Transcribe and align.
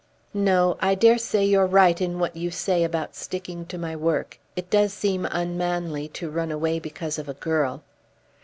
"No. 0.33 0.77
I 0.79 0.95
dare 0.95 1.19
say 1.19 1.45
you're 1.45 1.67
right 1.67 2.01
in 2.01 2.17
what 2.17 2.35
you 2.35 2.49
say 2.49 2.83
about 2.83 3.13
sticking 3.15 3.67
to 3.67 3.77
my 3.77 3.95
work. 3.95 4.39
It 4.55 4.71
does 4.71 4.93
seem 4.93 5.27
unmanly 5.29 6.07
to 6.13 6.31
run 6.31 6.51
away 6.51 6.79
because 6.79 7.19
of 7.19 7.29
a 7.29 7.35
girl." 7.35 7.83